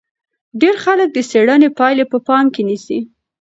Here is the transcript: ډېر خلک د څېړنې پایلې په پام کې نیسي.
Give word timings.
ډېر 0.61 0.75
خلک 0.85 1.09
د 1.13 1.19
څېړنې 1.29 1.69
پایلې 1.77 2.05
په 2.11 2.17
پام 2.27 2.45
کې 2.53 2.61
نیسي. 2.69 2.99